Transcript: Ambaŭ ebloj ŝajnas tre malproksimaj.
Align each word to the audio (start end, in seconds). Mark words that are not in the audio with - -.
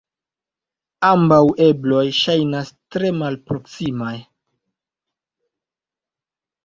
Ambaŭ 1.09 1.41
ebloj 1.65 2.01
ŝajnas 2.21 2.73
tre 2.95 3.13
malproksimaj. 3.21 4.17